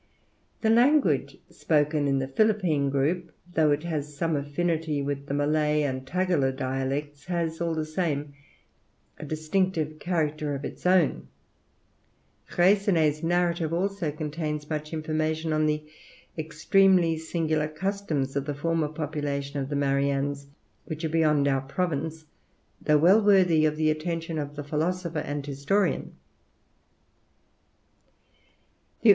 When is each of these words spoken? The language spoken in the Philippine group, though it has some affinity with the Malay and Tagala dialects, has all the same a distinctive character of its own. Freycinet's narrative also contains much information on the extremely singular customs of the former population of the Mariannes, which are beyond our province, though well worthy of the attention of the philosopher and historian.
The 0.61 0.71
language 0.71 1.37
spoken 1.51 2.07
in 2.07 2.17
the 2.17 2.27
Philippine 2.27 2.89
group, 2.89 3.31
though 3.53 3.69
it 3.69 3.83
has 3.83 4.17
some 4.17 4.35
affinity 4.35 4.99
with 5.03 5.27
the 5.27 5.33
Malay 5.35 5.83
and 5.83 6.07
Tagala 6.07 6.51
dialects, 6.51 7.25
has 7.25 7.61
all 7.61 7.75
the 7.75 7.85
same 7.85 8.33
a 9.19 9.25
distinctive 9.25 9.99
character 9.99 10.55
of 10.55 10.65
its 10.65 10.87
own. 10.87 11.27
Freycinet's 12.45 13.21
narrative 13.21 13.71
also 13.71 14.11
contains 14.11 14.71
much 14.71 14.91
information 14.91 15.53
on 15.53 15.67
the 15.67 15.85
extremely 16.35 17.15
singular 17.15 17.67
customs 17.67 18.35
of 18.35 18.45
the 18.45 18.55
former 18.55 18.87
population 18.89 19.59
of 19.61 19.69
the 19.69 19.75
Mariannes, 19.75 20.47
which 20.85 21.05
are 21.05 21.09
beyond 21.09 21.47
our 21.47 21.61
province, 21.61 22.25
though 22.81 22.97
well 22.97 23.21
worthy 23.21 23.65
of 23.65 23.77
the 23.77 23.91
attention 23.91 24.39
of 24.39 24.55
the 24.55 24.63
philosopher 24.63 25.19
and 25.19 25.45
historian. 25.45 26.15